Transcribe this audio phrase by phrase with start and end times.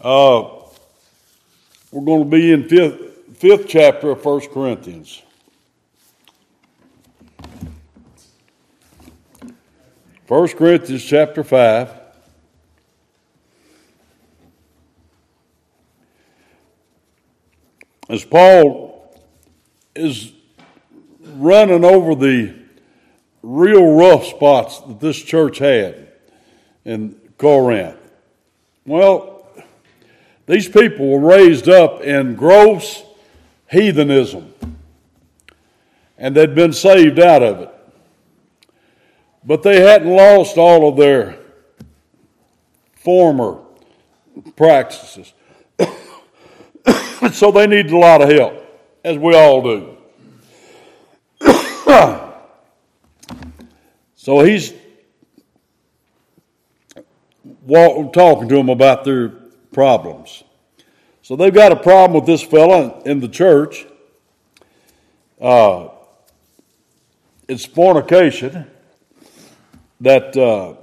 [0.00, 0.50] Uh,
[1.90, 5.22] we're going to be in fifth, fifth chapter of First Corinthians.
[10.26, 11.90] First Corinthians chapter 5.
[18.08, 19.18] As Paul
[19.94, 20.32] is
[21.24, 22.54] running over the
[23.42, 26.08] real rough spots that this church had
[26.84, 27.96] in Corinth.
[28.84, 29.35] Well,
[30.46, 33.02] these people were raised up in gross
[33.68, 34.54] heathenism,
[36.16, 37.70] and they'd been saved out of it.
[39.44, 41.36] But they hadn't lost all of their
[42.94, 43.60] former
[44.56, 45.32] practices.
[47.32, 48.54] so they needed a lot of help,
[49.04, 49.96] as we all do.
[54.14, 54.72] so he's
[58.12, 59.32] talking to them about their
[59.76, 60.42] problems.
[61.20, 63.84] So they've got a problem with this fella in the church.
[65.38, 65.88] Uh,
[67.46, 68.70] it's fornication
[70.00, 70.76] that uh,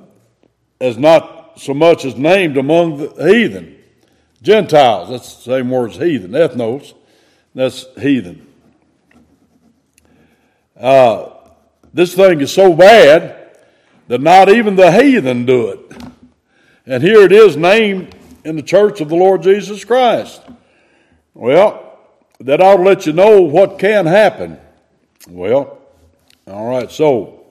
[0.80, 3.80] is not so much as named among the heathen.
[4.44, 6.30] Gentiles, that's the same word as heathen.
[6.30, 6.94] Ethnos,
[7.56, 8.46] that's heathen.
[10.80, 11.30] Uh,
[11.92, 13.58] this thing is so bad
[14.08, 15.80] that not even the heathen do it.
[16.86, 20.42] And here it is named in the church of the Lord Jesus Christ.
[21.34, 21.98] Well,
[22.40, 24.60] that ought to let you know what can happen.
[25.30, 25.80] Well,
[26.48, 27.46] all right, so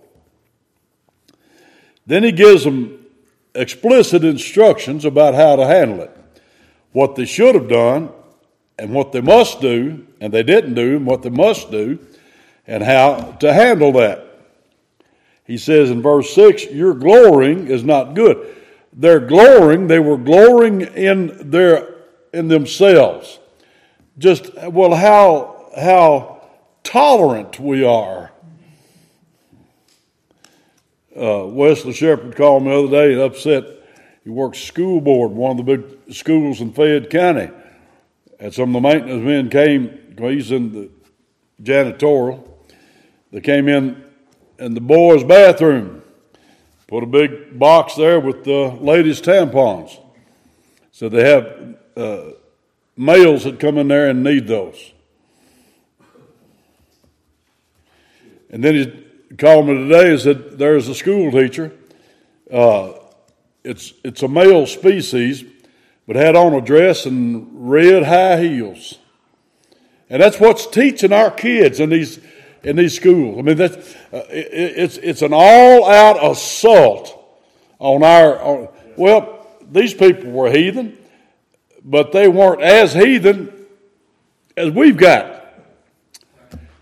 [2.06, 3.06] then he gives them
[3.54, 6.16] explicit instructions about how to handle it.
[6.92, 8.10] What they should have done,
[8.78, 11.98] and what they must do, and they didn't do, and what they must do,
[12.66, 14.26] and how to handle that.
[15.44, 18.56] He says in verse 6 Your glorying is not good
[18.92, 21.88] their glorying, they were glorying in their
[22.32, 23.38] in themselves.
[24.18, 26.48] Just well, how how
[26.84, 28.30] tolerant we are.
[31.14, 33.64] Uh, Wesley Shepard called me the other day and upset.
[34.24, 37.50] He works school board, one of the big schools in Fayette County.
[38.38, 40.90] And some of the maintenance men came, he's in the
[41.62, 42.48] janitorial.
[43.30, 44.02] They came in
[44.58, 46.01] in the boys' bathroom
[46.92, 49.98] Put a big box there with the ladies' tampons.
[50.90, 52.32] So they have uh,
[52.98, 54.92] males that come in there and need those.
[58.50, 61.72] And then he called me today and said there's a school teacher.
[62.52, 62.92] Uh,
[63.64, 65.44] it's, it's a male species,
[66.06, 68.98] but had on a dress and red high heels.
[70.10, 72.20] And that's what's teaching our kids in these
[72.64, 73.38] in these schools.
[73.38, 73.76] I mean, that's,
[74.12, 77.18] uh, it, it's, it's an all out assault
[77.78, 78.40] on our.
[78.40, 80.98] On, well, these people were heathen,
[81.84, 83.52] but they weren't as heathen
[84.56, 85.40] as we've got.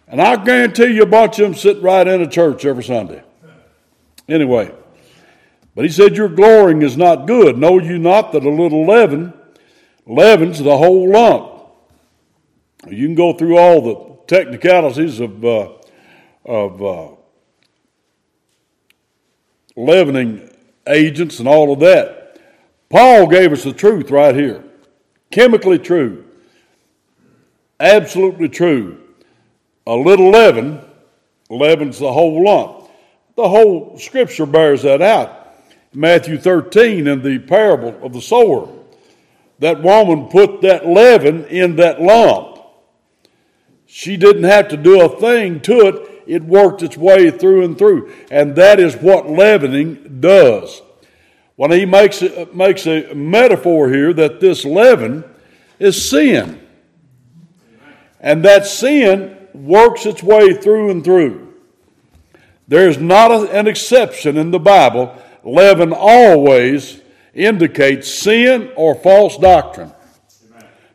[0.09, 3.23] And I guarantee you a bunch of them sit right in a church every Sunday.
[4.29, 4.73] Anyway,
[5.75, 7.57] but he said, Your glorying is not good.
[7.57, 9.33] Know you not that a little leaven
[10.07, 11.49] leavens the whole lump?
[12.89, 15.73] You can go through all the technicalities of, uh,
[16.45, 17.09] of uh,
[19.77, 20.49] leavening
[20.87, 22.41] agents and all of that.
[22.89, 24.63] Paul gave us the truth right here.
[25.33, 26.25] Chemically true.
[27.81, 29.01] Absolutely true.
[29.89, 30.81] A little leaven
[31.49, 32.89] leavens the whole lump.
[33.35, 35.57] The whole scripture bears that out.
[35.93, 38.69] Matthew 13 in the parable of the sower.
[39.59, 42.50] That woman put that leaven in that lump.
[43.93, 46.23] She didn't have to do a thing to it.
[46.25, 48.13] It worked its way through and through.
[48.31, 50.81] And that is what leavening does.
[51.57, 52.23] When he makes,
[52.55, 55.25] makes a metaphor here that this leaven
[55.81, 56.65] is sin.
[58.21, 61.53] And that sin works its way through and through.
[62.69, 65.21] There's not a, an exception in the Bible.
[65.43, 67.01] Leaven always
[67.35, 69.93] indicates sin or false doctrine.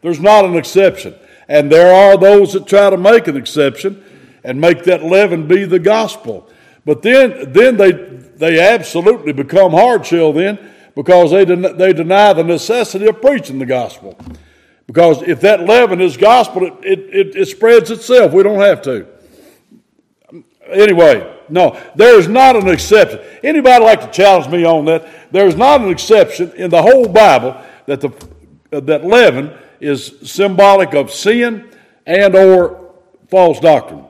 [0.01, 1.15] There's not an exception.
[1.47, 4.03] And there are those that try to make an exception
[4.43, 6.49] and make that leaven be the gospel.
[6.85, 12.33] But then, then they, they absolutely become hard shell then because they, den- they deny
[12.33, 14.17] the necessity of preaching the gospel.
[14.87, 18.33] Because if that leaven is gospel, it, it, it, it spreads itself.
[18.33, 19.07] We don't have to.
[20.67, 23.19] Anyway, no, there's not an exception.
[23.43, 25.31] Anybody like to challenge me on that?
[25.31, 28.09] There's not an exception in the whole Bible that the
[28.71, 31.69] that leaven is symbolic of sin
[32.05, 32.93] and or
[33.27, 34.05] false doctrine.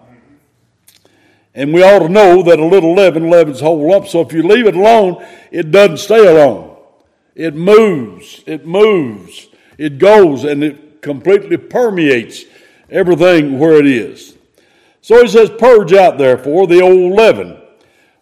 [1.53, 4.07] And we ought to know that a little leaven leavens whole lump.
[4.07, 6.77] So if you leave it alone, it doesn't stay alone.
[7.33, 8.43] It moves.
[8.45, 9.47] It moves.
[9.77, 12.43] It goes and it completely permeates
[12.89, 14.35] everything where it is.
[15.01, 17.61] So he says, Purge out, therefore, the old leaven.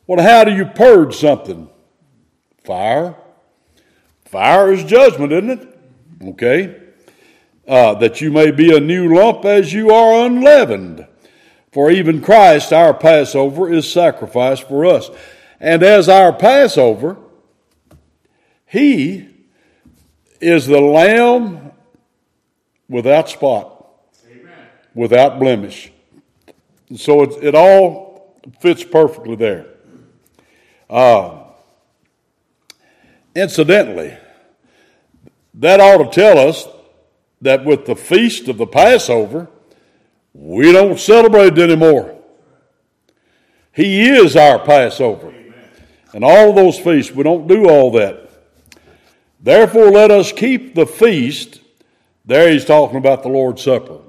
[0.05, 1.69] Well, how do you purge something?
[2.63, 3.15] Fire.
[4.25, 5.79] Fire is judgment, isn't it?
[6.29, 6.82] Okay.
[7.67, 11.07] Uh, that you may be a new lump as you are unleavened.
[11.71, 15.09] For even Christ, our Passover, is sacrificed for us.
[15.59, 17.17] And as our Passover,
[18.65, 19.29] he
[20.41, 21.71] is the lamb
[22.89, 23.87] without spot,
[24.29, 24.53] Amen.
[24.93, 25.91] without blemish.
[26.95, 29.67] So it, it all fits perfectly there.
[30.89, 31.43] Uh,
[33.33, 34.17] incidentally,
[35.55, 36.67] that ought to tell us
[37.43, 39.47] that with the feast of the Passover,
[40.33, 42.19] we don't celebrate it anymore.
[43.71, 45.27] He is our Passover.
[45.29, 45.53] Amen.
[46.13, 48.29] And all those feasts, we don't do all that.
[49.39, 51.59] Therefore, let us keep the feast.
[52.25, 53.99] There he's talking about the Lord's Supper.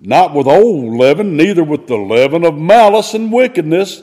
[0.00, 4.02] Not with old leaven, neither with the leaven of malice and wickedness,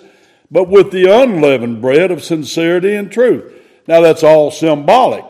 [0.52, 3.52] but with the unleavened bread of sincerity and truth.
[3.88, 5.26] Now, that's all symbolic,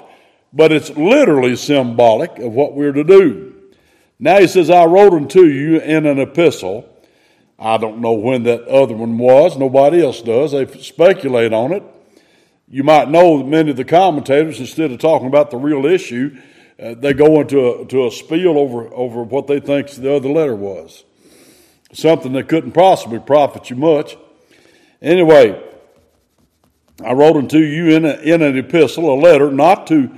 [0.57, 3.53] but it's literally symbolic of what we're to do.
[4.17, 6.89] Now he says, I wrote unto you in an epistle.
[7.59, 9.55] I don't know when that other one was.
[9.55, 10.53] Nobody else does.
[10.53, 11.83] They speculate on it.
[12.67, 16.35] You might know that many of the commentators, instead of talking about the real issue,
[16.81, 20.29] uh, they go into a, to a spiel over, over what they think the other
[20.29, 21.03] letter was.
[21.93, 24.17] Something that couldn't possibly profit you much.
[25.03, 25.63] Anyway,
[27.05, 30.09] I wrote unto you in, a, in an epistle, a letter, not to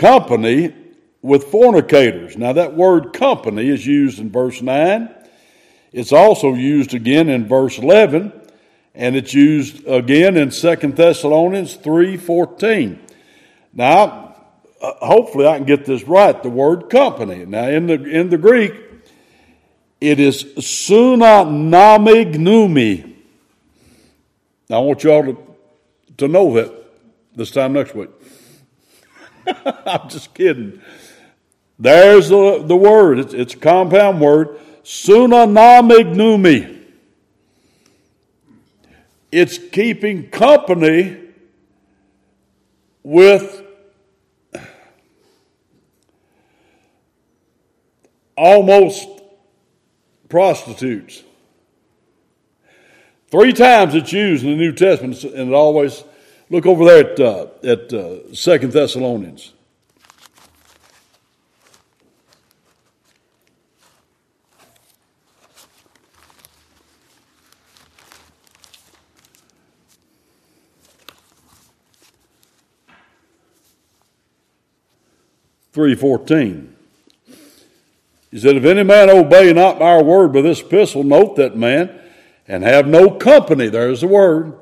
[0.00, 0.74] company
[1.20, 2.36] with fornicators.
[2.38, 5.14] Now, that word company is used in verse 9.
[5.92, 8.32] It's also used again in verse 11,
[8.94, 12.98] and it's used again in 2 Thessalonians 3.14.
[13.74, 14.36] Now,
[14.80, 17.44] uh, hopefully I can get this right, the word company.
[17.44, 18.72] Now, in the, in the Greek,
[20.00, 23.16] it is sunanamignumi.
[24.70, 25.36] Now, I want y'all to,
[26.16, 26.72] to know that
[27.36, 28.08] this time next week.
[29.86, 30.80] I'm just kidding.
[31.78, 33.18] There's the, the word.
[33.18, 34.58] It's, it's a compound word.
[34.84, 36.78] Sunanamignumi.
[39.32, 41.16] It's keeping company
[43.02, 43.62] with
[48.36, 49.08] almost
[50.28, 51.22] prostitutes.
[53.30, 56.02] Three times it's used in the New Testament, and it always
[56.50, 59.54] look over there at uh, at uh, Second Thessalonians.
[75.72, 76.74] Three fourteen.
[78.30, 81.98] He said, If any man obey not our word by this epistle, note that man,
[82.46, 84.54] and have no company, there's the word,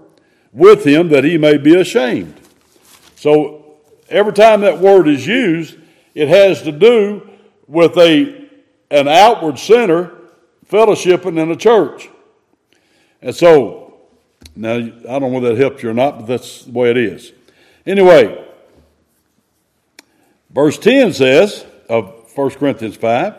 [0.53, 2.35] with him that he may be ashamed.
[3.17, 3.77] So
[4.09, 5.77] every time that word is used,
[6.15, 7.29] it has to do
[7.67, 8.49] with a,
[8.91, 10.13] an outward sinner
[10.69, 12.09] fellowshipping in a church.
[13.21, 14.01] And so,
[14.55, 16.97] now I don't know whether that helped you or not, but that's the way it
[16.97, 17.33] is.
[17.87, 18.45] Anyway,
[20.51, 23.35] verse 10 says of 1 Corinthians 5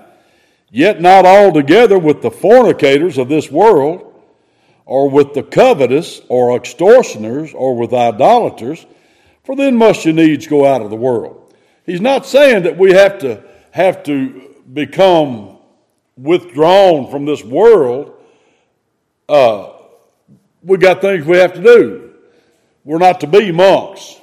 [0.71, 4.08] Yet not altogether with the fornicators of this world,
[4.89, 8.83] or with the covetous, or extortioners, or with idolaters,
[9.43, 11.53] for then must you needs go out of the world.
[11.85, 15.59] He's not saying that we have to have to become
[16.17, 18.19] withdrawn from this world.
[19.27, 19.73] Uh,
[20.63, 22.15] we got things we have to do.
[22.83, 24.19] We're not to be monks.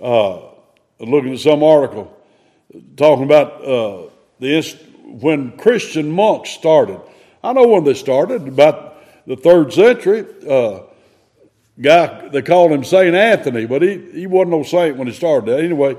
[0.00, 0.40] Uh,
[0.98, 2.12] looking at some article
[2.96, 4.08] talking about uh,
[4.40, 7.00] the when Christian monks started.
[7.44, 8.95] I know when they started, about
[9.26, 10.24] the third century.
[10.48, 10.80] Uh,
[11.80, 13.14] guy, they called him St.
[13.14, 15.64] Anthony, but he, he wasn't no saint when he started that.
[15.64, 15.96] Anyway,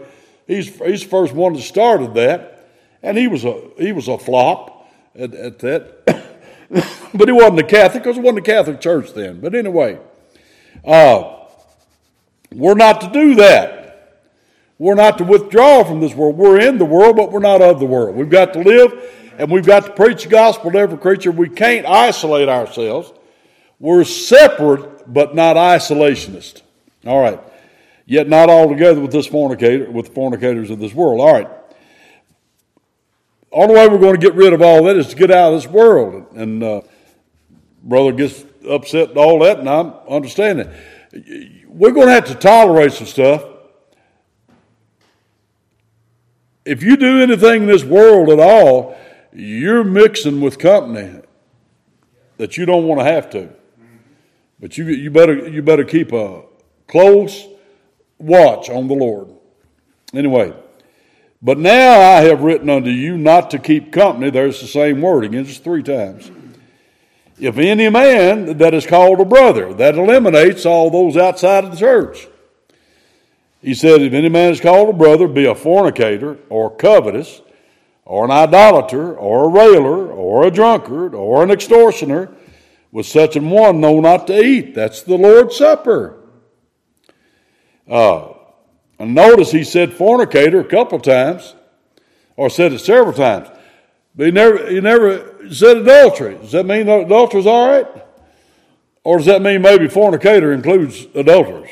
[0.48, 2.70] he's, he's the first one that started that,
[3.04, 6.26] and he was a, he was a flop at, at that.
[7.14, 9.40] but he wasn't a Catholic because it wasn't a Catholic church then.
[9.40, 10.00] But anyway,
[10.86, 11.36] uh,
[12.52, 13.88] we're not to do that.
[14.80, 16.38] We're not to withdraw from this world.
[16.38, 18.16] We're in the world, but we're not of the world.
[18.16, 21.32] We've got to live and we've got to preach the gospel to every creature.
[21.32, 23.12] We can't isolate ourselves.
[23.80, 26.62] We're separate, but not isolationist.
[27.06, 27.40] All right.
[28.06, 31.22] Yet not altogether with this fornicator, with the fornicators of this world.
[31.22, 31.50] All right.
[33.52, 35.62] Only way we're going to get rid of all that is to get out of
[35.62, 36.26] this world.
[36.36, 36.82] And uh,
[37.84, 39.80] brother gets upset and all that, and I
[40.10, 41.66] understand it.
[41.68, 43.44] We're going to have to tolerate some stuff
[46.68, 48.98] if you do anything in this world at all,
[49.34, 51.22] you're mixing with company
[52.38, 53.50] that you don't want to have to.
[54.60, 56.44] But you, you, better, you better keep a
[56.88, 57.48] close
[58.18, 59.30] watch on the Lord.
[60.14, 60.54] Anyway,
[61.42, 64.30] but now I have written unto you not to keep company.
[64.30, 66.32] There's the same word again, just three times.
[67.40, 71.78] If any man that is called a brother, that eliminates all those outside of the
[71.78, 72.28] church.
[73.62, 77.42] He said, If any man is called a brother, be a fornicator, or covetous,
[78.08, 82.32] or an idolater, or a railer, or a drunkard, or an extortioner,
[82.90, 84.74] with such an one know not to eat.
[84.74, 86.18] That's the Lord's Supper.
[87.86, 88.30] Uh,
[88.98, 91.54] and notice he said fornicator a couple times,
[92.38, 93.50] or said it several times.
[94.16, 96.36] But he never, he never said adultery.
[96.36, 97.88] Does that mean adultery is all right?
[99.04, 101.70] Or does that mean maybe fornicator includes adulterers?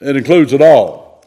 [0.00, 1.24] It includes it all.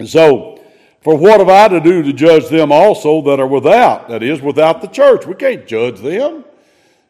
[0.00, 0.59] And so,
[1.02, 4.08] for what have I to do to judge them also that are without?
[4.08, 5.26] That is, without the church.
[5.26, 6.44] We can't judge them.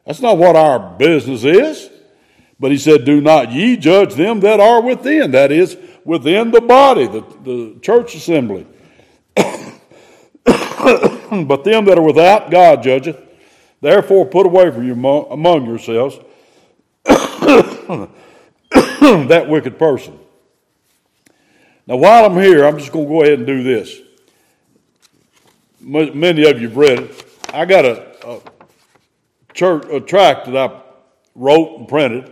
[0.07, 1.91] That's not what our business is.
[2.61, 5.33] But he said, Do not ye judge them that are within.
[5.33, 8.67] That is, within the body, the, the church assembly.
[9.35, 9.55] but
[11.65, 13.19] them that are without, God judgeth.
[13.81, 16.19] Therefore, put away from you among yourselves
[17.05, 18.09] that
[19.49, 20.20] wicked person.
[21.91, 23.99] Now, while I'm here, I'm just going to go ahead and do this.
[25.81, 27.27] Many of you have read it.
[27.53, 28.41] I got a, a
[29.55, 30.83] church a tract that I
[31.35, 32.31] wrote and printed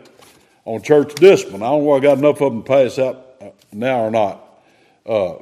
[0.65, 1.65] on church discipline.
[1.65, 4.13] I don't know if I got enough of them to pass out uh, now or
[4.13, 4.63] not.
[5.05, 5.39] Uh,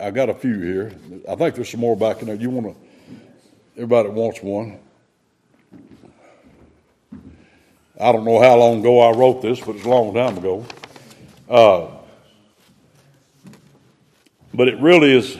[0.00, 0.92] I got a few here.
[1.28, 2.36] I think there's some more back in there.
[2.36, 2.82] You want to?
[3.76, 4.78] Everybody wants one.
[8.00, 10.64] I don't know how long ago I wrote this, but it's a long time ago.
[11.50, 11.98] Uh,
[14.54, 15.38] but it really is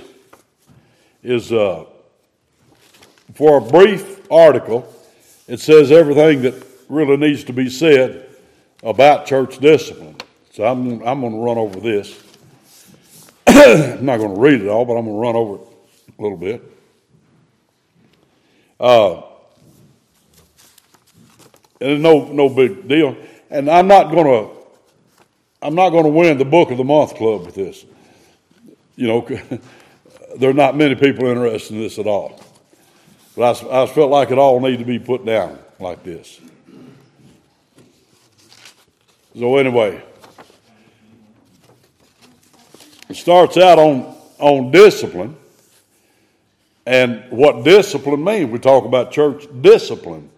[1.23, 1.85] is uh,
[3.35, 4.93] for a brief article.
[5.47, 8.29] It says everything that really needs to be said
[8.83, 10.17] about church discipline.
[10.53, 12.21] So I'm I'm going to run over this.
[13.47, 15.69] I'm not going to read it all, but I'm going to run over it
[16.19, 16.63] a little bit.
[18.81, 19.23] Uh,
[21.81, 23.17] and no no big deal.
[23.51, 24.63] And I'm not going to
[25.61, 27.85] I'm not going to win the book of the month club with this
[28.97, 29.21] you know,
[30.37, 32.41] there are not many people interested in this at all.
[33.37, 36.41] But I, I felt like it all needed to be put down like this.
[39.39, 40.03] So anyway,
[43.09, 45.37] it starts out on, on discipline
[46.85, 48.51] and what discipline means.
[48.51, 50.29] We talk about church discipline.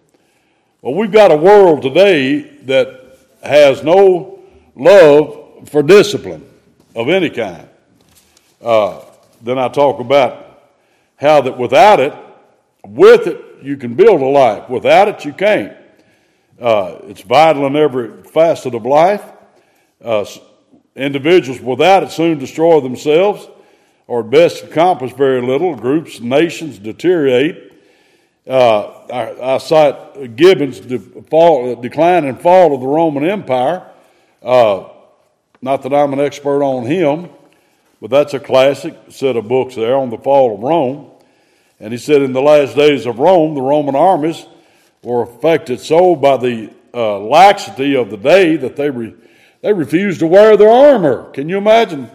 [0.81, 4.39] Well, we've got a world today that has no
[4.75, 6.47] love for discipline
[6.95, 7.67] of any kind.
[8.65, 8.99] Uh,
[9.43, 10.73] then I talk about
[11.17, 12.15] how that without it,
[12.83, 14.67] with it, you can build a life.
[14.71, 15.77] Without it, you can't.
[16.59, 19.23] Uh, it's vital in every facet of life.
[20.03, 20.25] Uh,
[20.95, 23.47] individuals without it soon destroy themselves
[24.07, 25.75] or at best accomplish very little.
[25.75, 27.71] Groups, nations deteriorate.
[28.47, 33.87] Uh, I, I, cite Gibbon's de- fall, decline and fall of the Roman Empire.
[34.41, 34.89] Uh,
[35.61, 37.29] not that I'm an expert on him,
[38.05, 41.09] but that's a classic set of books there on the fall of Rome.
[41.79, 44.45] And he said, in the last days of Rome, the Roman armies
[45.01, 49.15] were affected so by the uh, laxity of the day that they, re-
[49.61, 51.31] they refused to wear their armor.
[51.31, 52.11] Can you imagine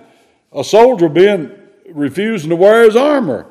[0.52, 1.50] a soldier being
[1.88, 3.46] refusing to wear his armor?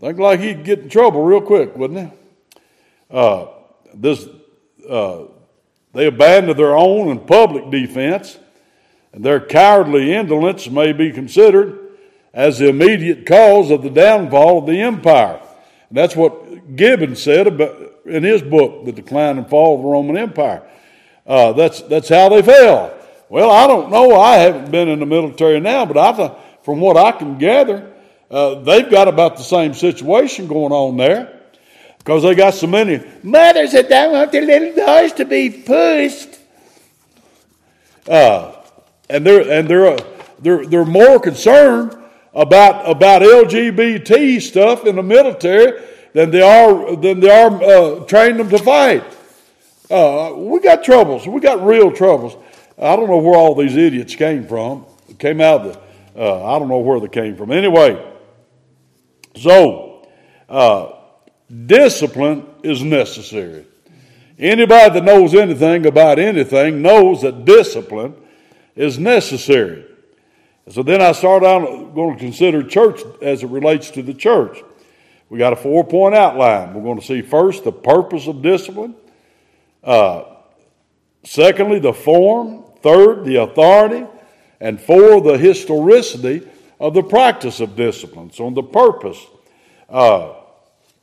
[0.00, 2.18] Think like he'd get in trouble real quick, wouldn't he?
[3.08, 3.46] Uh,
[3.94, 4.26] this,
[4.90, 5.26] uh,
[5.92, 8.36] they abandoned their own and public defense
[9.24, 11.78] their cowardly indolence may be considered
[12.32, 15.40] as the immediate cause of the downfall of the empire.
[15.88, 19.88] And that's what Gibbon said about, in his book, The Decline and Fall of the
[19.88, 20.62] Roman Empire.
[21.26, 22.94] Uh, that's, that's how they fell.
[23.28, 24.18] Well, I don't know.
[24.18, 27.92] I haven't been in the military now, but I from what I can gather,
[28.30, 31.40] uh, they've got about the same situation going on there
[31.98, 36.38] because they got so many mothers that don't want their little boys to be pushed.
[38.06, 38.57] Uh,
[39.10, 39.98] and they're and they're
[40.40, 41.96] they're they're more concerned
[42.34, 48.38] about about LGBT stuff in the military than they are than they are uh, training
[48.38, 49.04] them to fight.
[49.90, 51.26] Uh, we got troubles.
[51.26, 52.36] We got real troubles.
[52.76, 54.84] I don't know where all these idiots came from.
[55.08, 55.88] It came out of the.
[56.20, 57.52] Uh, I don't know where they came from.
[57.52, 58.04] Anyway,
[59.36, 60.08] so
[60.48, 60.92] uh,
[61.66, 63.66] discipline is necessary.
[64.38, 68.14] Anybody that knows anything about anything knows that discipline
[68.78, 69.84] is necessary.
[70.70, 74.62] So then I start out going to consider church as it relates to the church.
[75.28, 76.74] We got a four point outline.
[76.74, 78.94] We're going to see first the purpose of discipline,
[79.82, 80.24] uh,
[81.24, 84.06] secondly, the form, third, the authority,
[84.60, 88.30] and four, the historicity of the practice of discipline.
[88.30, 89.18] So, on the purpose,
[89.88, 90.34] uh,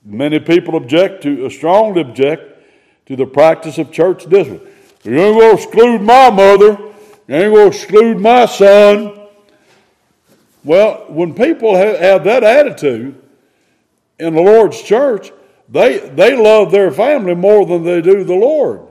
[0.06, 2.64] many people object to, uh, strongly object
[3.08, 4.72] to the practice of church discipline.
[5.04, 6.94] You ain't going to exclude my mother.
[7.28, 9.20] You ain't going to exclude my son.
[10.64, 13.22] Well, when people have, that attitude
[14.20, 15.32] in the Lord's church,
[15.70, 18.82] they, they love their family more than they do the Lord.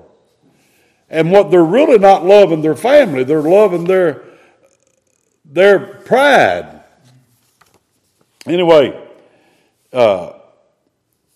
[1.09, 4.23] And what they're really not loving their family, they're loving their,
[5.45, 6.81] their pride.
[8.47, 9.01] Anyway,
[9.93, 10.33] uh,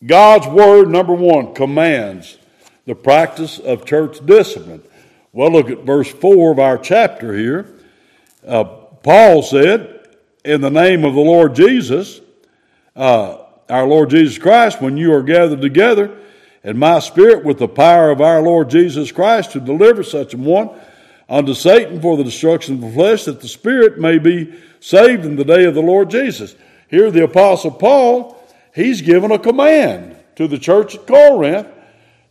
[0.04, 2.38] God's Word, number one, commands
[2.86, 4.82] the practice of church discipline.
[5.38, 7.72] Well, look at verse 4 of our chapter here.
[8.44, 12.20] Uh, Paul said, In the name of the Lord Jesus,
[12.96, 16.18] uh, our Lord Jesus Christ, when you are gathered together,
[16.64, 20.36] and my spirit with the power of our Lord Jesus Christ to deliver such a
[20.36, 20.70] one
[21.28, 25.36] unto Satan for the destruction of the flesh, that the spirit may be saved in
[25.36, 26.56] the day of the Lord Jesus.
[26.88, 31.68] Here, the Apostle Paul, he's given a command to the church at Corinth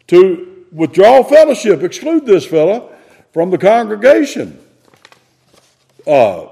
[0.08, 2.96] to withdraw fellowship, exclude this fellow
[3.38, 4.60] from the congregation.
[6.08, 6.48] Uh,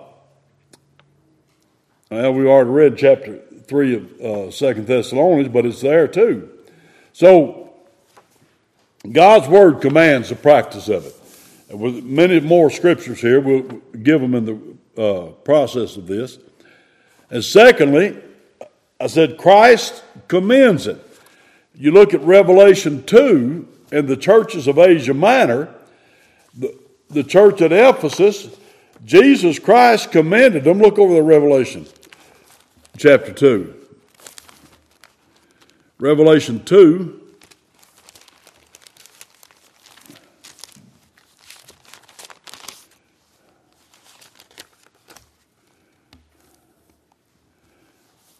[2.11, 6.47] well, we already read chapter 3 of uh, Second Thessalonians, but it's there too.
[7.11, 7.73] So,
[9.11, 11.15] God's Word commands the practice of it.
[11.71, 13.63] And with many more scriptures here, we'll
[14.03, 16.37] give them in the uh, process of this.
[17.31, 18.15] And secondly,
[18.99, 21.03] I said Christ commends it.
[21.73, 25.73] You look at Revelation 2 and the churches of Asia Minor,
[26.55, 28.55] the, church at Ephesus,
[29.03, 30.79] Jesus Christ commanded them.
[30.79, 31.85] Look over the Revelation
[32.97, 33.73] chapter 2.
[35.99, 37.21] Revelation 2.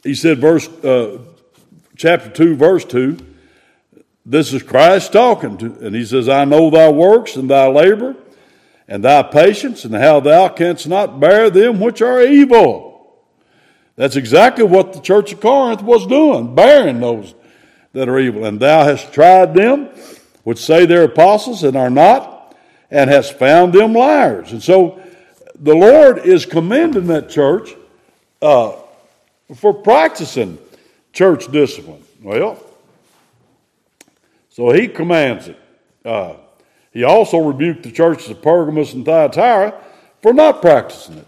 [0.03, 1.17] He said, verse, uh,
[1.97, 3.17] chapter 2, verse 2,
[4.25, 8.15] this is Christ talking to, and he says, I know thy works and thy labor
[8.87, 13.13] and thy patience and how thou canst not bear them which are evil.
[13.95, 17.33] That's exactly what the church of Corinth was doing, bearing those
[17.93, 18.45] that are evil.
[18.45, 19.89] And thou hast tried them
[20.45, 22.55] which say they're apostles and are not,
[22.91, 24.51] and hast found them liars.
[24.51, 25.01] And so
[25.59, 27.75] the Lord is commending that church
[28.41, 28.73] uh,
[29.55, 30.59] for practicing
[31.13, 32.03] church discipline.
[32.21, 32.61] Well,
[34.55, 35.59] so he commands it.
[36.05, 36.35] Uh,
[36.93, 39.83] he also rebuked the churches of Pergamos and Thyatira
[40.21, 41.27] for not practicing it.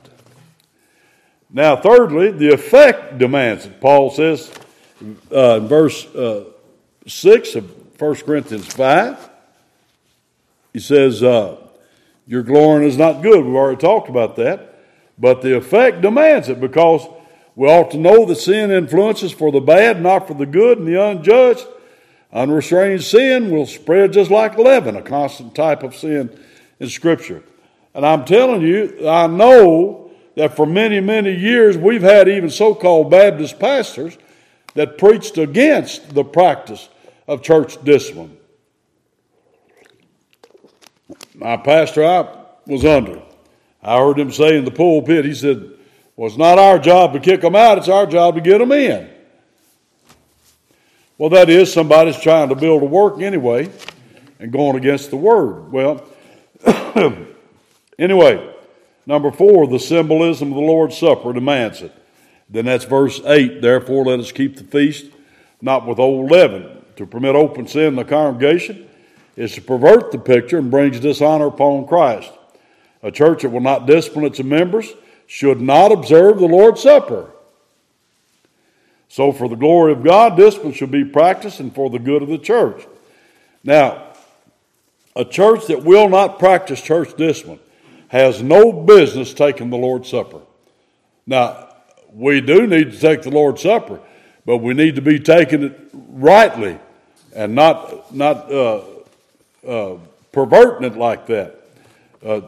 [1.50, 3.82] Now, thirdly, the effect demands it.
[3.82, 4.50] Paul says
[5.30, 6.46] uh, in verse uh,
[7.06, 9.30] 6 of 1 Corinthians 5,
[10.72, 11.58] he says, uh,
[12.28, 13.44] Your glorying is not good.
[13.44, 14.86] We've already talked about that.
[15.20, 17.06] But the effect demands it because
[17.58, 20.88] we ought to know that sin influences for the bad, not for the good and
[20.88, 21.68] the unjudged.
[22.34, 26.38] Unrestrained sin will spread just like leaven, a constant type of sin
[26.80, 27.44] in Scripture.
[27.94, 32.76] And I'm telling you, I know that for many, many years we've had even so
[32.76, 34.18] called Baptist pastors
[34.76, 36.90] that preached against the practice
[37.28, 38.38] of church discipline.
[41.34, 42.28] My pastor I
[42.68, 43.22] was under,
[43.82, 45.72] I heard him say in the pulpit, he said,
[46.16, 48.72] well, it's not our job to kick them out, it's our job to get them
[48.72, 49.10] in.
[51.18, 53.72] Well, that is somebody's trying to build a work anyway
[54.40, 55.72] and going against the word.
[55.72, 56.06] Well,
[58.00, 58.54] anyway,
[59.08, 61.92] number four, the symbolism of the Lord's Supper demands it.
[62.50, 63.62] Then that's verse 8.
[63.62, 65.08] Therefore, let us keep the feast
[65.62, 66.74] not with old leaven.
[66.98, 68.88] To permit open sin in the congregation
[69.36, 72.32] is to pervert the picture and brings dishonor upon Christ.
[73.04, 74.92] A church that will not discipline its members
[75.28, 77.30] should not observe the Lord's Supper.
[79.10, 82.28] So, for the glory of God, discipline should be practiced and for the good of
[82.28, 82.86] the church.
[83.64, 84.14] Now,
[85.16, 87.60] a church that will not practice church discipline
[88.10, 90.42] has no business taking the Lord's Supper.
[91.26, 91.70] Now,
[92.14, 94.00] we do need to take the Lord's Supper,
[94.46, 96.80] but we need to be taking it rightly
[97.36, 98.82] and not, not uh,
[99.68, 99.98] uh,
[100.32, 101.56] perverting it like that.
[102.24, 102.42] Uh,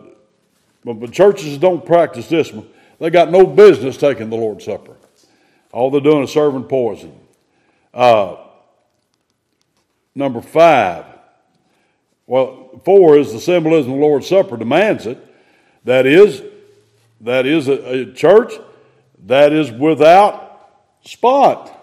[0.83, 2.67] but, but churches don't practice this one.
[2.99, 4.95] They got no business taking the Lord's Supper.
[5.71, 7.17] All they're doing is serving poison.
[7.93, 8.37] Uh,
[10.15, 11.05] number five.
[12.25, 15.17] Well, four is the symbolism of the Lord's Supper demands it.
[15.85, 16.43] That is,
[17.21, 18.53] that is a, a church
[19.25, 20.69] that is without
[21.03, 21.75] spot.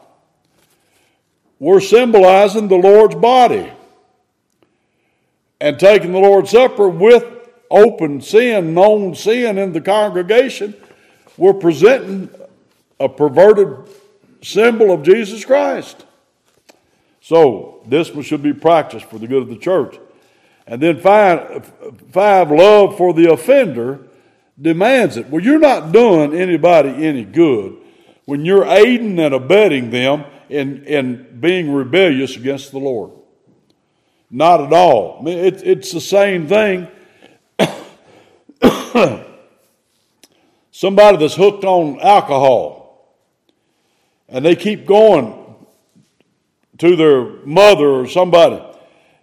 [1.58, 3.72] We're symbolizing the Lord's body
[5.60, 7.24] and taking the Lord's Supper with
[7.70, 10.74] open sin, known sin in the congregation.
[11.36, 12.30] We're presenting
[12.98, 13.88] a perverted
[14.42, 16.04] symbol of Jesus Christ.
[17.20, 19.98] So, this one should be practiced for the good of the church.
[20.66, 21.72] And then five,
[22.10, 24.00] five, love for the offender
[24.60, 25.28] demands it.
[25.28, 27.76] Well, you're not doing anybody any good
[28.24, 33.12] when you're aiding and abetting them in, in being rebellious against the Lord.
[34.30, 35.18] Not at all.
[35.20, 36.88] I mean, it, it's the same thing.
[40.72, 42.85] Somebody that's hooked on alcohol
[44.28, 45.54] and they keep going
[46.78, 48.62] to their mother or somebody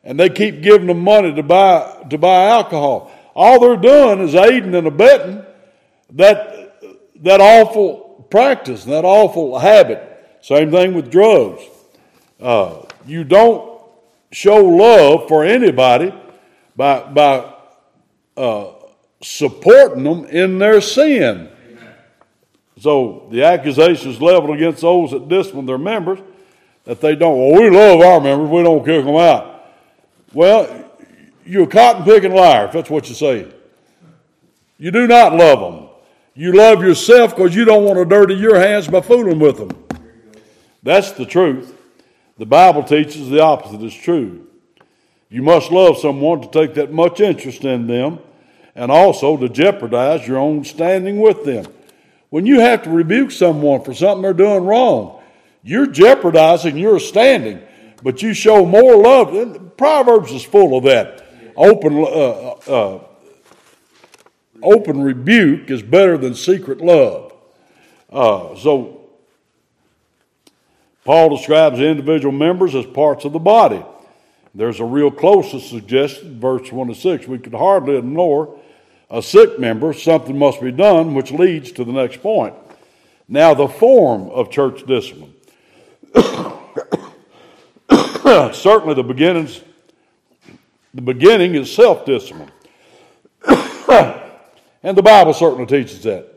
[0.03, 3.11] and they keep giving them money to buy, to buy alcohol.
[3.35, 5.43] All they're doing is aiding and abetting
[6.11, 6.81] that,
[7.23, 10.09] that awful practice, that awful habit.
[10.41, 11.63] Same thing with drugs.
[12.39, 13.81] Uh, you don't
[14.31, 16.13] show love for anybody
[16.75, 17.53] by, by
[18.35, 18.71] uh,
[19.21, 21.49] supporting them in their sin.
[22.83, 26.19] So the accusations leveled against those that discipline their members
[26.83, 29.71] that they don't, well, we love our members, we don't kick them out.
[30.33, 30.91] Well,
[31.45, 33.49] you're a cotton picking liar, if that's what you say.
[34.77, 35.89] You do not love them.
[36.35, 39.71] You love yourself because you don't want to dirty your hands by fooling with them.
[40.83, 41.73] That's the truth.
[42.37, 44.45] The Bible teaches the opposite is true.
[45.29, 48.19] You must love someone to take that much interest in them
[48.75, 51.65] and also to jeopardize your own standing with them.
[52.33, 55.21] When you have to rebuke someone for something they're doing wrong,
[55.61, 57.61] you're jeopardizing your standing
[58.03, 59.33] but you show more love.
[59.33, 61.25] And Proverbs is full of that.
[61.55, 63.03] Open, uh, uh, uh,
[64.61, 67.33] open rebuke is better than secret love.
[68.11, 68.99] Uh, so,
[71.05, 73.83] Paul describes individual members as parts of the body.
[74.55, 77.27] There's a real closest suggestion, verse 26.
[77.27, 78.59] We could hardly ignore
[79.13, 79.93] a sick member.
[79.93, 82.55] Something must be done, which leads to the next point.
[83.29, 85.33] Now, the form of church discipline.
[88.53, 89.61] certainly the beginnings,
[90.93, 92.51] the beginning is self-discipline.
[93.47, 96.29] and the Bible certainly teaches that.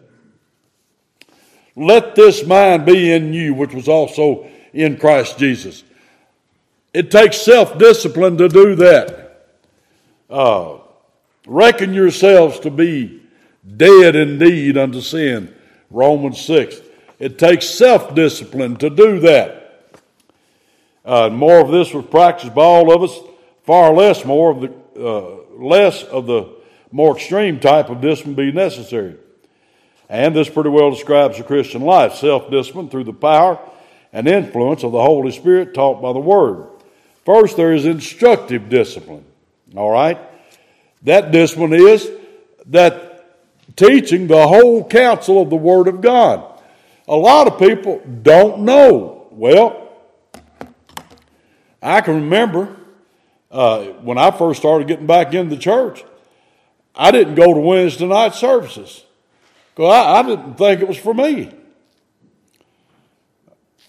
[1.75, 5.83] Let this mind be in you, which was also in Christ Jesus.
[6.95, 9.49] It takes self discipline to do that.
[10.29, 10.79] Uh,
[11.46, 13.22] reckon yourselves to be
[13.76, 15.54] dead indeed unto sin.
[15.90, 16.80] Romans 6.
[17.18, 19.62] It takes self discipline to do that.
[21.04, 23.16] Uh, more of this was practiced by all of us,
[23.62, 26.54] far less more of the uh, less of the
[26.90, 29.16] more extreme type of discipline be necessary.
[30.09, 33.59] And this pretty well describes the Christian life self discipline through the power
[34.12, 36.68] and influence of the Holy Spirit taught by the Word.
[37.24, 39.24] First, there is instructive discipline.
[39.74, 40.18] All right?
[41.02, 42.11] That discipline is
[42.66, 43.16] that
[43.76, 46.61] teaching the whole counsel of the Word of God.
[47.09, 49.28] A lot of people don't know.
[49.30, 49.92] Well,
[51.82, 52.74] I can remember
[53.50, 56.04] uh, when I first started getting back into the church,
[56.94, 59.04] I didn't go to Wednesday night services
[59.74, 61.52] because I, I, didn't think it was for me.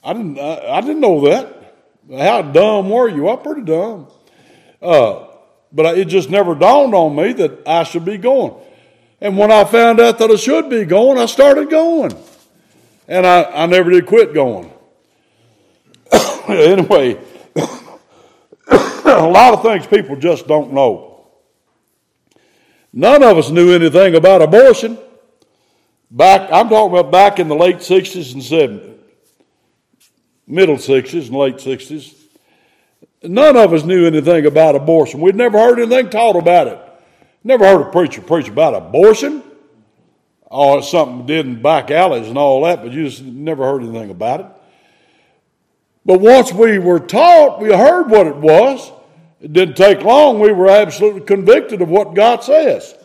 [0.04, 0.38] I didn't.
[0.38, 1.76] I, I, didn't know that.
[2.12, 3.30] How dumb were you?
[3.30, 4.08] I'm pretty dumb.
[4.82, 5.27] Uh,
[5.72, 8.54] but it just never dawned on me that I should be going.
[9.20, 12.14] And when I found out that I should be going, I started going.
[13.08, 14.72] And I, I never did quit going.
[16.48, 17.20] anyway,
[18.68, 21.28] a lot of things people just don't know.
[22.94, 24.98] None of us knew anything about abortion.
[26.10, 28.98] Back, I'm talking about back in the late 60s and 70s,
[30.48, 32.17] middle 60s and late 60s.
[33.24, 35.20] None of us knew anything about abortion.
[35.20, 36.80] We'd never heard anything taught about it.
[37.44, 39.44] Never heard a preacher preach about abortion.
[40.50, 43.84] Oh, it's something did in back alleys and all that, but you just never heard
[43.84, 44.46] anything about it.
[46.06, 48.92] But once we were taught, we heard what it was.
[49.42, 50.40] It didn't take long.
[50.40, 52.96] We were absolutely convicted of what God says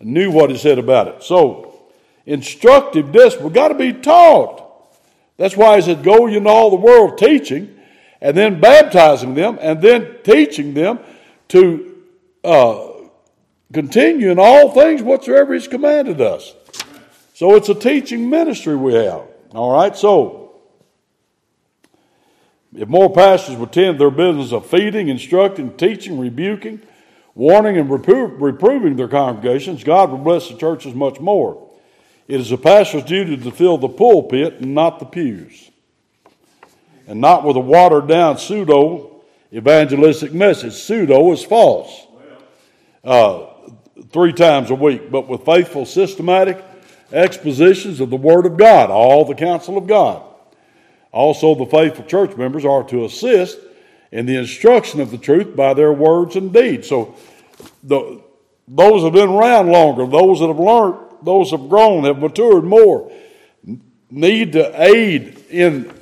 [0.00, 1.22] and knew what He said about it.
[1.22, 1.82] So,
[2.26, 4.60] instructive discipline, got to be taught.
[5.36, 7.78] That's why He said, Go into all the world teaching,
[8.22, 11.00] and then baptizing them, and then teaching them
[11.48, 12.02] to
[12.44, 12.88] uh,
[13.72, 16.54] continue in all things whatsoever He's commanded us.
[17.34, 19.22] So, it's a teaching ministry we have.
[19.50, 20.42] All right, so
[22.74, 26.80] if more pastors would tend their business of feeding, instructing, teaching, rebuking,
[27.34, 31.68] warning, and repro- reproving their congregations, God would bless the churches much more.
[32.28, 35.71] It is a pastor's duty to fill the pulpit and not the pews,
[37.06, 39.12] and not with a watered down pseudo
[39.52, 40.72] evangelistic message.
[40.72, 42.06] Pseudo is false.
[43.04, 43.46] Uh,
[44.10, 46.62] three times a week, but with faithful, systematic
[47.12, 50.22] expositions of the Word of God, all the counsel of God.
[51.10, 53.58] Also, the faithful church members are to assist
[54.10, 56.88] in the instruction of the truth by their words and deeds.
[56.88, 57.14] So,
[57.82, 58.22] the,
[58.66, 62.64] those have been around longer, those that have learned, those that have grown, have matured
[62.64, 63.12] more,
[64.10, 65.92] need to aid in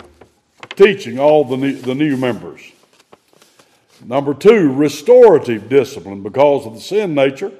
[0.80, 2.62] teaching all the new, the new members.
[4.02, 7.52] Number two, restorative discipline because of the sin nature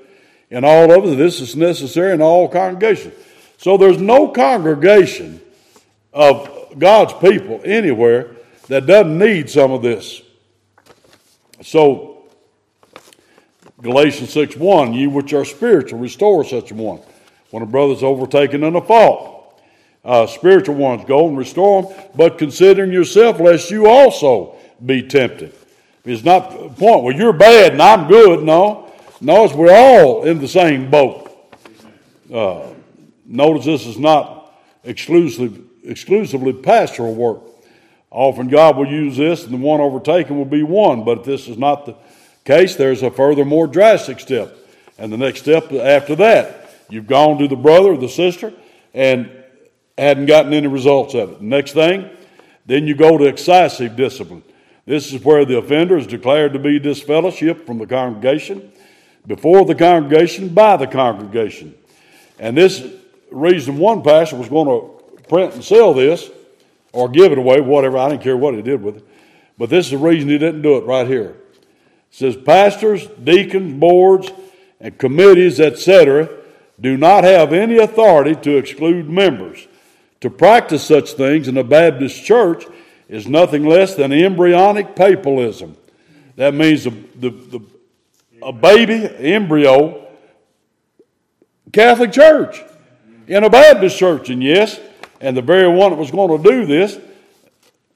[0.49, 1.17] in all of it.
[1.17, 3.13] This is necessary in all congregations.
[3.59, 5.43] So there's no congregation
[6.15, 8.37] of God's people anywhere
[8.69, 10.23] that doesn't need some of this.
[11.63, 12.25] So
[13.83, 17.01] Galatians 6 1, you which are spiritual, restore such a one.
[17.51, 19.30] When a brother's overtaken in a fault.
[20.03, 25.55] Uh, spiritual ones, go and restore them, but considering yourself, lest you also be tempted.
[26.05, 28.43] It's not the point, well, you're bad and I'm good.
[28.43, 28.91] No.
[29.21, 31.27] Notice we're all in the same boat.
[32.33, 32.69] Uh,
[33.27, 37.43] notice this is not exclusive, exclusively pastoral work.
[38.11, 41.49] Often God will use this and the one overtaken will be one, but if this
[41.49, 41.95] is not the
[42.45, 44.57] case, there's a further, more drastic step.
[44.97, 48.55] And the next step after that, you've gone to the brother or the sister
[48.95, 49.31] and
[50.01, 51.41] hadn't gotten any results of it.
[51.43, 52.09] Next thing,
[52.67, 54.43] then you go to excessive discipline.
[54.87, 58.73] This is where the offender is declared to be disfellowship from the congregation,
[59.27, 61.75] before the congregation, by the congregation.
[62.39, 62.87] And this
[63.31, 66.31] reason one pastor was going to print and sell this
[66.93, 67.99] or give it away, whatever.
[67.99, 69.07] I didn't care what he did with it.
[69.59, 71.31] But this is the reason he didn't do it right here.
[71.31, 71.67] It
[72.11, 74.33] says pastors, deacons, boards,
[74.81, 76.31] and committees, etc.,
[76.81, 79.69] do not have any authority to exclude members.
[80.21, 82.65] To practice such things in a Baptist church
[83.09, 85.75] is nothing less than embryonic papalism.
[86.37, 87.61] That means the, the, the,
[88.43, 90.07] a baby embryo
[91.73, 92.63] Catholic church
[93.27, 94.31] in a Baptist church.
[94.31, 94.79] And yes,
[95.21, 96.99] and the very one that was going to do this,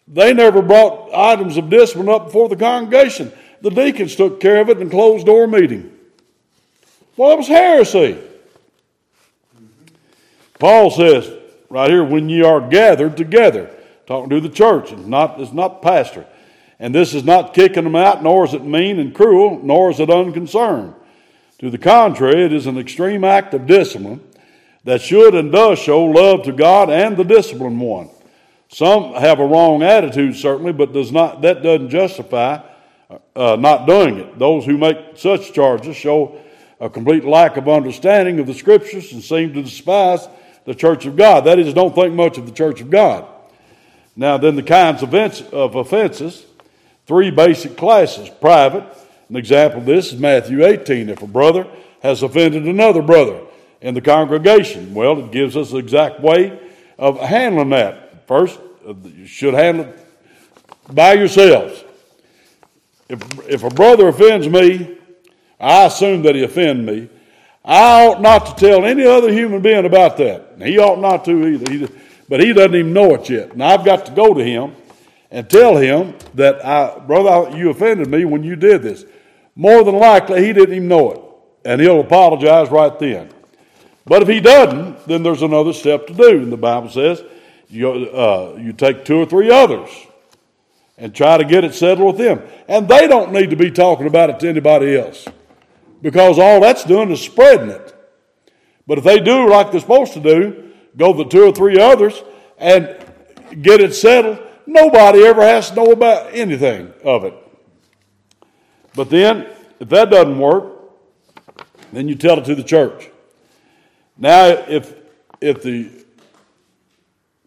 [0.08, 3.32] they never brought items of discipline up before the congregation.
[3.60, 5.90] The deacons took care of it in closed door meeting.
[7.16, 8.18] Well, it was heresy.
[10.58, 11.30] Paul says
[11.68, 13.74] right here, when ye are gathered together
[14.06, 14.92] talking to the church.
[14.92, 16.26] It's not, it's not pastor.
[16.78, 20.00] And this is not kicking them out, nor is it mean and cruel, nor is
[20.00, 20.94] it unconcerned.
[21.58, 24.20] To the contrary, it is an extreme act of discipline
[24.84, 28.10] that should and does show love to God and the disciplined one.
[28.68, 32.60] Some have a wrong attitude, certainly, but does not, that doesn't justify
[33.36, 34.38] uh, not doing it.
[34.38, 36.38] Those who make such charges show
[36.80, 40.26] a complete lack of understanding of the scriptures and seem to despise
[40.64, 41.44] the church of God.
[41.44, 43.26] That is, don't think much of the church of God.
[44.16, 46.46] Now, then, the kinds of offenses,
[47.06, 48.84] three basic classes private.
[49.28, 51.08] An example of this is Matthew 18.
[51.08, 51.66] If a brother
[52.02, 53.40] has offended another brother
[53.80, 56.58] in the congregation, well, it gives us the exact way
[56.98, 58.26] of handling that.
[58.28, 59.98] First, uh, you should handle it
[60.92, 61.82] by yourselves.
[63.08, 64.98] If, if a brother offends me,
[65.58, 67.08] I assume that he offended me.
[67.64, 70.56] I ought not to tell any other human being about that.
[70.58, 71.72] He ought not to either.
[71.72, 71.88] He,
[72.28, 73.52] but he doesn't even know it yet.
[73.52, 74.74] And I've got to go to him
[75.30, 79.04] and tell him that, I, brother, you offended me when you did this.
[79.56, 81.20] More than likely, he didn't even know it.
[81.64, 83.30] And he'll apologize right then.
[84.04, 86.42] But if he doesn't, then there's another step to do.
[86.42, 87.22] And the Bible says
[87.68, 89.88] you, uh, you take two or three others
[90.98, 92.42] and try to get it settled with them.
[92.68, 95.26] And they don't need to be talking about it to anybody else
[96.04, 97.94] because all that's doing is spreading it.
[98.86, 101.80] But if they do like they're supposed to do, go to the two or three
[101.80, 102.22] others
[102.58, 103.02] and
[103.62, 104.38] get it settled.
[104.66, 107.32] Nobody ever has to know about anything of it.
[108.94, 109.48] But then,
[109.80, 110.74] if that doesn't work,
[111.90, 113.08] then you tell it to the church.
[114.18, 114.94] Now, if
[115.40, 115.90] if the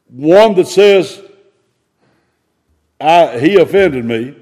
[0.07, 1.21] one that says
[2.99, 4.35] I, he offended me,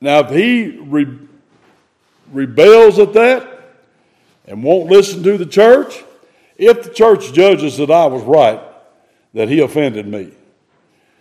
[0.00, 1.23] now if he re,
[2.34, 3.48] rebels at that
[4.46, 6.02] and won't listen to the church,
[6.56, 8.60] if the church judges that I was right,
[9.32, 10.32] that he offended me,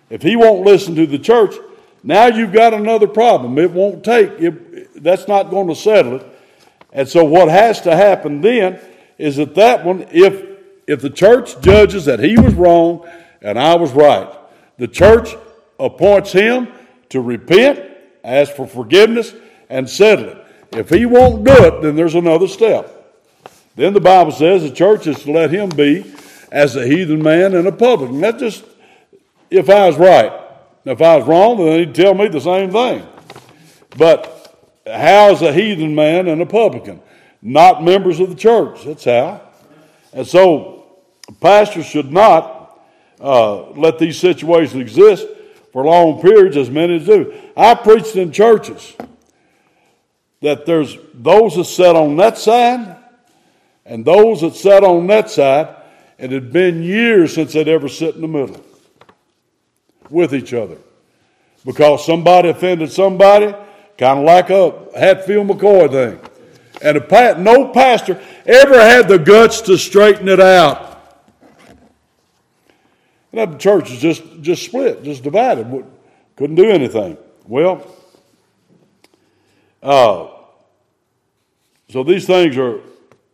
[0.09, 1.55] if he won't listen to the church,
[2.03, 3.57] now you've got another problem.
[3.57, 6.25] It won't take, it, that's not going to settle it.
[6.91, 8.79] And so what has to happen then
[9.17, 13.07] is that that one, if, if the church judges that he was wrong
[13.41, 14.31] and I was right,
[14.77, 15.35] the church
[15.79, 16.67] appoints him
[17.09, 17.79] to repent,
[18.23, 19.33] ask for forgiveness,
[19.69, 20.42] and settle it.
[20.75, 22.99] If he won't do it, then there's another step.
[23.75, 26.13] Then the Bible says the church is to let him be
[26.51, 28.21] as a heathen man and a publican.
[28.21, 28.65] That's just
[29.49, 30.31] if I was right.
[30.85, 33.07] If I was wrong, then he'd tell me the same thing.
[33.97, 37.01] But how is a heathen man and a publican?
[37.41, 38.83] Not members of the church.
[38.83, 39.41] That's how.
[40.11, 41.01] And so,
[41.39, 42.79] pastors should not
[43.19, 45.27] uh, let these situations exist
[45.71, 47.33] for long periods, as many do.
[47.55, 48.95] I preached in churches
[50.43, 52.97] that there's those that sat on that side
[53.85, 55.73] and those that sat on that side,
[56.19, 58.61] and it had been years since they'd ever sit in the middle
[60.09, 60.77] with each other.
[61.65, 63.53] Because somebody offended somebody,
[63.97, 66.19] kind of like a Hatfield McCoy thing.
[66.81, 70.89] And a, no pastor ever had the guts to straighten it out.
[73.31, 75.85] And the church is just, just split, just divided.
[76.35, 77.17] Couldn't do anything.
[77.47, 77.85] Well,
[79.83, 80.29] uh,
[81.89, 82.79] so these things are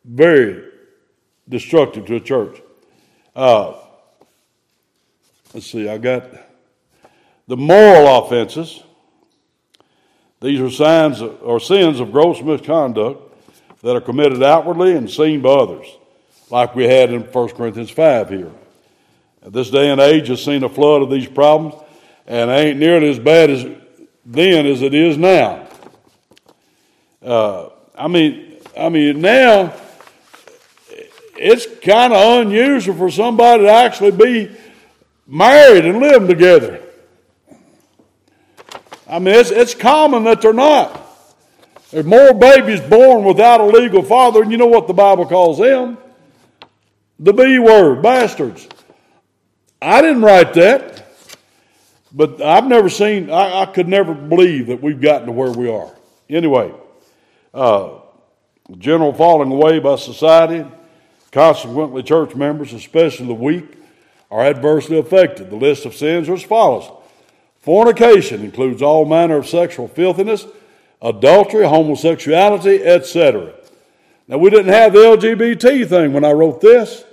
[0.03, 0.65] very
[1.47, 2.59] destructive to a church.
[3.35, 3.75] Uh,
[5.53, 6.29] let's see, I got
[7.47, 8.83] the moral offenses.
[10.41, 13.35] These are signs or sins of gross misconduct
[13.81, 15.87] that are committed outwardly and seen by others,
[16.49, 18.51] like we had in 1 Corinthians 5 here.
[19.45, 21.75] This day and age has seen a flood of these problems,
[22.27, 23.65] and ain't nearly as bad as
[24.25, 25.68] then as it is now.
[27.21, 29.73] Uh, I mean, I mean now
[31.39, 34.51] it's kind of unusual for somebody to actually be
[35.25, 36.81] married and living together.
[39.07, 41.07] I mean, it's, it's common that they're not.
[41.91, 45.57] There's more babies born without a legal father, and you know what the Bible calls
[45.57, 45.97] them?
[47.19, 48.67] The B word, bastards.
[49.81, 51.07] I didn't write that,
[52.13, 55.69] but I've never seen, I, I could never believe that we've gotten to where we
[55.69, 55.89] are.
[56.29, 56.71] Anyway,
[57.53, 57.99] uh,
[58.77, 60.65] general falling away by society,
[61.31, 63.65] consequently, church members, especially the weak,
[64.31, 65.49] are adversely affected.
[65.49, 66.91] The list of sins are as follows
[67.59, 70.47] Fornication includes all manner of sexual filthiness,
[71.01, 73.53] adultery, homosexuality, etc.
[74.27, 77.03] Now, we didn't have the LGBT thing when I wrote this.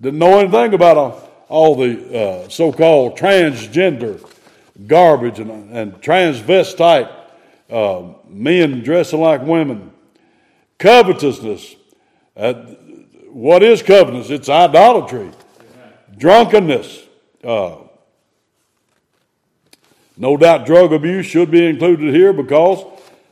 [0.00, 4.20] Didn't know anything about a all the uh, so called transgender
[4.86, 7.10] garbage and, and transvestite
[7.70, 9.92] uh, men dressing like women.
[10.78, 11.76] Covetousness.
[12.36, 12.54] Uh,
[13.30, 14.30] what is covetousness?
[14.30, 15.30] It's idolatry.
[16.16, 17.02] Drunkenness.
[17.42, 17.76] Uh,
[20.16, 22.84] no doubt drug abuse should be included here because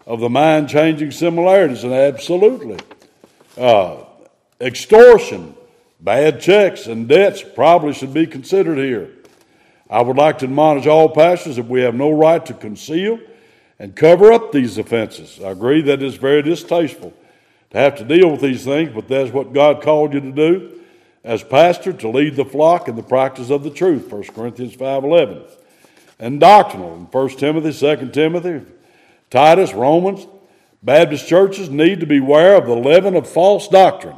[0.07, 2.79] of the mind changing similarities, and absolutely.
[3.57, 4.05] Uh,
[4.61, 5.55] extortion
[6.03, 9.09] Bad checks and debts probably should be considered here.
[9.89, 13.21] I would like to admonish all pastors that we have no right to conceal
[13.79, 15.41] and cover up these offenses.
[15.43, 17.13] I agree that it's very distasteful
[17.71, 20.81] to have to deal with these things, but that's what God called you to do
[21.25, 25.49] as pastor to lead the flock in the practice of the truth 1 corinthians 5.11
[26.19, 28.67] and doctrinal in 1 timothy 2 timothy
[29.31, 30.27] titus romans
[30.83, 34.17] baptist churches need to beware of the leaven of false doctrine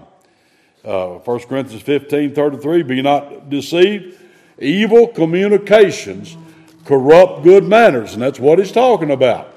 [0.84, 4.18] uh, 1 Corinthians 15 33, be not deceived.
[4.58, 6.36] Evil communications
[6.84, 9.52] corrupt good manners, and that's what he's talking about.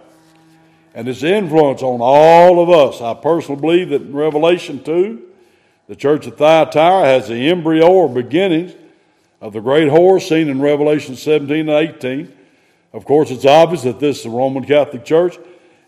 [0.94, 3.02] And its influence on all of us.
[3.02, 5.22] I personally believe that in Revelation 2,
[5.88, 8.74] the church of Thyatira has the embryo or beginnings
[9.40, 12.34] of the great whore seen in Revelation 17 and 18.
[12.94, 15.38] Of course, it's obvious that this is the Roman Catholic Church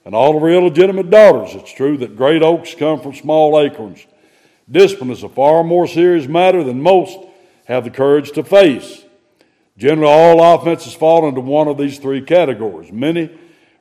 [0.06, 1.56] and all of her illegitimate daughters.
[1.56, 4.06] It's true that great oaks come from small acorns.
[4.70, 7.18] Discipline is a far more serious matter than most
[7.66, 9.04] have the courage to face.
[9.80, 12.92] Generally, all offenses fall into one of these three categories.
[12.92, 13.32] Many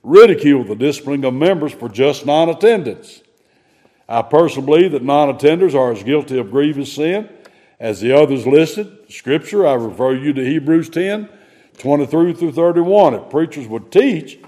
[0.02, 3.22] ridicule the disciplining of members for just non attendance.
[4.08, 7.28] I personally believe that non attenders are as guilty of grievous sin
[7.78, 8.96] as the others listed.
[9.10, 11.28] Scripture, I refer you to Hebrews 10
[11.78, 13.14] 23 through 31.
[13.14, 14.38] If preachers would teach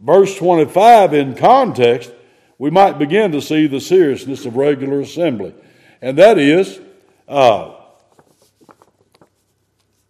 [0.00, 2.10] verse 25 in context,
[2.58, 5.54] we might begin to see the seriousness of regular assembly
[6.00, 6.80] and that is
[7.28, 7.74] uh,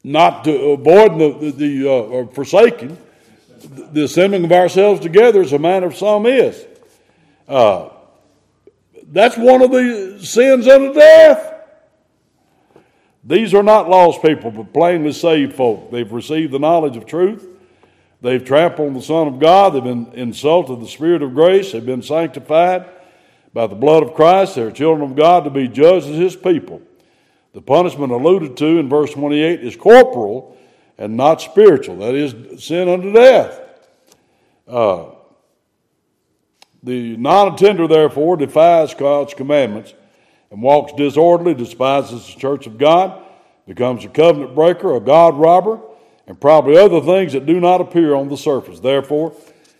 [0.06, 2.96] not to avoid the, the, the uh, or forsaking
[3.92, 6.64] the assembling of ourselves together as a manner of some is.
[7.48, 7.88] Uh,
[9.08, 11.54] that's one of the sins unto death.
[13.24, 15.90] These are not lost people, but plainly saved folk.
[15.90, 17.44] They've received the knowledge of truth.
[18.22, 19.74] They've trampled on the Son of God.
[19.74, 21.72] They've been insulted the Spirit of grace.
[21.72, 22.86] They've been sanctified
[23.52, 26.36] by the blood of Christ, they are children of God to be judged as his
[26.36, 26.82] people.
[27.56, 30.58] The punishment alluded to in verse 28 is corporal
[30.98, 31.96] and not spiritual.
[31.96, 33.58] That is sin unto death.
[34.68, 35.06] Uh,
[36.82, 39.94] the non attender, therefore, defies God's commandments
[40.50, 43.22] and walks disorderly, despises the church of God,
[43.66, 45.80] becomes a covenant breaker, a God robber,
[46.26, 48.80] and probably other things that do not appear on the surface.
[48.80, 49.34] Therefore,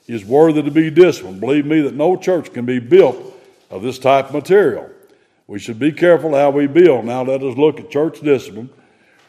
[0.06, 1.40] he is worthy to be disciplined.
[1.40, 3.18] Believe me that no church can be built
[3.68, 4.92] of this type of material.
[5.46, 7.04] We should be careful how we build.
[7.04, 8.70] Now, let us look at church discipline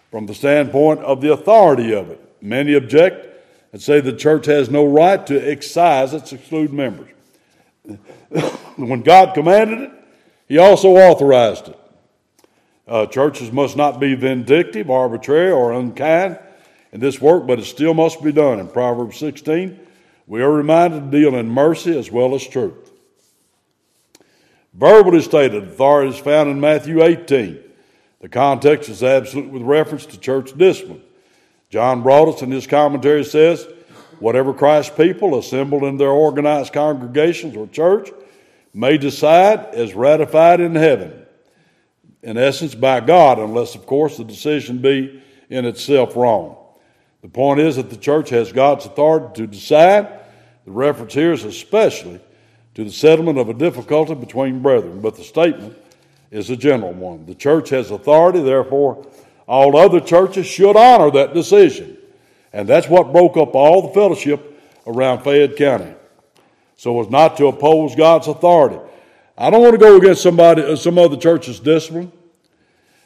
[0.09, 2.21] from the standpoint of the authority of it.
[2.41, 3.27] Many object
[3.71, 7.09] and say the church has no right to excise its exclude members.
[8.75, 9.91] when God commanded it,
[10.47, 11.79] He also authorized it.
[12.87, 16.39] Uh, churches must not be vindictive, arbitrary, or unkind
[16.93, 18.59] in this work, but it still must be done.
[18.59, 19.77] In Proverbs 16,
[20.25, 22.86] we are reminded to deal in mercy as well as truth.
[24.77, 27.59] Verbally stated, authority is found in Matthew 18.
[28.21, 31.01] The context is absolute with reference to church discipline.
[31.71, 33.67] John Broadus in his commentary says,
[34.19, 38.09] Whatever Christ's people assembled in their organized congregations or church
[38.71, 41.25] may decide is ratified in heaven,
[42.21, 46.55] in essence by God, unless, of course, the decision be in itself wrong.
[47.21, 50.07] The point is that the church has God's authority to decide.
[50.65, 52.19] The reference here is especially
[52.77, 55.75] to the settlement of a difficulty between brethren, but the statement
[56.29, 57.25] is a general one.
[57.25, 59.03] The church has authority, therefore,
[59.47, 61.97] all other churches should honor that decision.
[62.53, 65.91] And that's what broke up all the fellowship around Fayette County.
[66.75, 68.77] So as not to oppose God's authority.
[69.35, 72.11] I don't want to go against somebody, uh, some other church's discipline.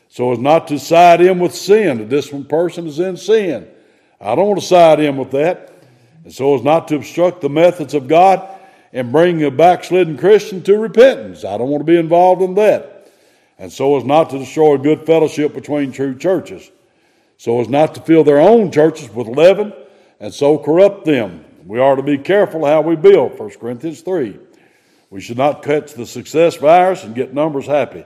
[0.10, 2.00] So as not to side in with sin.
[2.00, 3.70] The disciplined person is in sin.
[4.20, 5.72] I don't want to side in with that.
[6.26, 8.58] And so as not to obstruct the methods of God
[8.94, 11.44] and bring a backslidden Christian to repentance.
[11.44, 13.10] I don't want to be involved in that.
[13.58, 16.70] And so as not to destroy good fellowship between true churches.
[17.38, 19.74] So as not to fill their own churches with leaven
[20.20, 21.46] and so corrupt them.
[21.66, 24.38] We are to be careful how we build, 1 Corinthians 3.
[25.10, 28.06] We should not catch the success virus and get numbers happy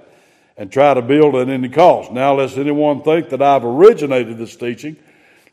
[0.57, 2.11] and try to build at any cost.
[2.11, 4.97] Now, lest anyone think that I've originated this teaching,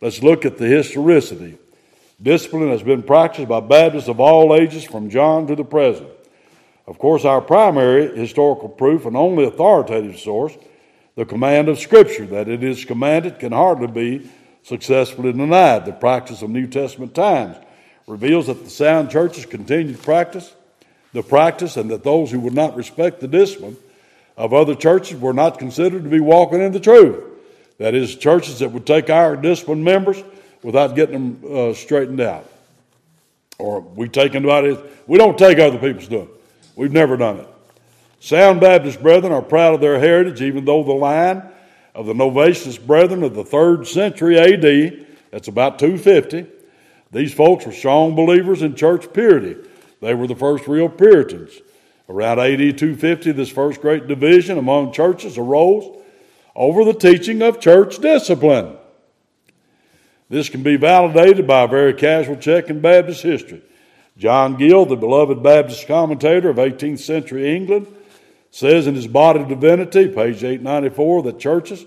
[0.01, 1.59] let's look at the historicity.
[2.21, 6.09] Discipline has been practiced by Baptists of all ages from John to the present.
[6.87, 10.57] Of course, our primary historical proof and only authoritative source,
[11.15, 14.31] the command of Scripture, that it is commanded, can hardly be
[14.63, 15.87] successfully denied.
[15.87, 17.57] The practice of New Testament times
[18.07, 20.55] reveals that the sound churches continued practice
[21.13, 23.77] the practice and that those who would not respect the discipline
[24.37, 27.23] of other churches were not considered to be walking in the truth.
[27.79, 30.23] That is, churches that would take our disciplined members
[30.63, 32.49] without getting them uh, straightened out.
[33.59, 36.29] Or we take anybody, we don't take other people's doing.
[36.77, 37.49] We've never done it.
[38.21, 41.43] Sound Baptist brethren are proud of their heritage, even though the line
[41.95, 46.47] of the Novatian brethren of the third century AD, that's about 250,
[47.11, 49.57] these folks were strong believers in church purity.
[50.01, 51.53] They were the first real Puritans.
[52.09, 55.99] Around AD 250, this first great division among churches arose
[56.55, 58.77] over the teaching of church discipline.
[60.33, 63.61] This can be validated by a very casual check in Baptist history.
[64.17, 67.87] John Gill, the beloved Baptist commentator of 18th century England,
[68.51, 71.85] says in his Body of Divinity, page 894, that churches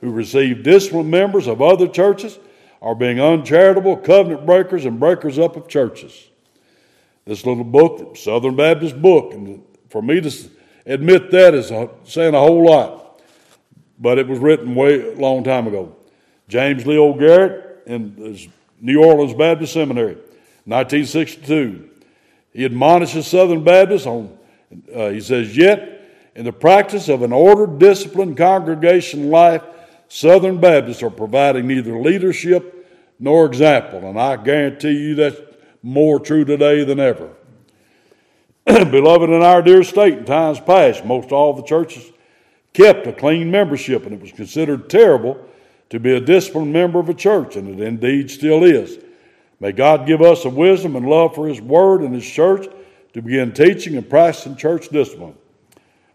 [0.00, 2.38] who receive disciplined members of other churches
[2.80, 6.30] are being uncharitable, covenant breakers, and breakers up of churches.
[7.26, 10.50] This little book, Southern Baptist book, and for me to
[10.86, 11.70] admit that is
[12.10, 13.20] saying a whole lot,
[13.98, 15.94] but it was written way long time ago.
[16.48, 18.38] James Leo Garrett in
[18.80, 20.14] New Orleans Baptist Seminary,
[20.64, 21.88] 1962.
[22.52, 24.36] He admonishes Southern Baptists on,
[24.94, 26.00] uh, he says, Yet,
[26.34, 29.62] in the practice of an ordered, disciplined congregation life,
[30.08, 32.86] Southern Baptists are providing neither leadership
[33.18, 34.00] nor example.
[34.08, 35.40] And I guarantee you that's
[35.82, 37.30] more true today than ever.
[38.66, 42.04] Beloved, in our dear state, in times past, most all the churches
[42.72, 45.38] kept a clean membership, and it was considered terrible
[45.92, 48.96] to be a disciplined member of a church, and it indeed still is.
[49.60, 52.66] May God give us a wisdom and love for His Word and His church
[53.12, 55.34] to begin teaching and practicing church discipline.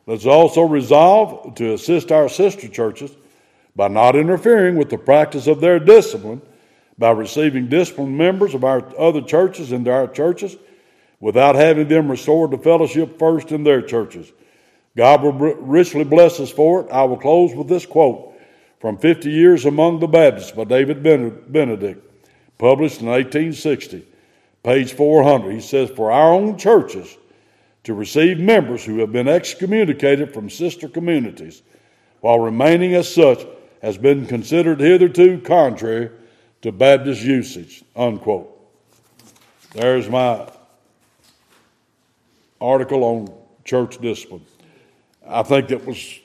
[0.08, 3.16] Let's also resolve to assist our sister churches
[3.76, 6.42] by not interfering with the practice of their discipline,
[6.98, 10.58] by receiving disciplined members of our other churches into our churches
[11.20, 14.32] without having them restored to fellowship first in their churches.
[14.96, 16.92] God will richly bless us for it.
[16.92, 18.34] I will close with this quote
[18.80, 22.04] from 50 Years Among the Baptists by David Benedict,
[22.58, 24.06] published in 1860,
[24.64, 25.52] page 400.
[25.52, 27.18] He says, For our own churches
[27.84, 31.62] to receive members who have been excommunicated from sister communities
[32.22, 33.46] while remaining as such
[33.82, 36.12] has been considered hitherto contrary
[36.62, 37.84] to Baptist usage.
[37.96, 38.54] Unquote.
[39.74, 40.50] There's my
[42.60, 44.46] article on church discipline.
[45.28, 46.20] I think it was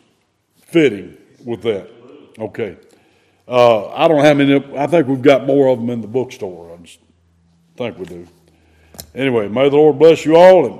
[0.66, 2.01] fitting with that.
[2.38, 2.76] Okay.
[3.46, 4.76] Uh, I don't have any.
[4.76, 6.72] I think we've got more of them in the bookstore.
[6.72, 7.00] I just
[7.76, 8.26] think we do.
[9.14, 10.66] Anyway, may the Lord bless you all.
[10.66, 10.78] And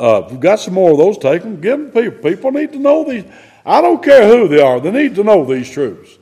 [0.00, 1.60] uh, if we've got some more of those, take them.
[1.60, 2.30] Give them people.
[2.30, 3.24] People need to know these.
[3.64, 4.80] I don't care who they are.
[4.80, 6.18] They need to know these truths.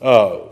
[0.00, 0.51] Uh,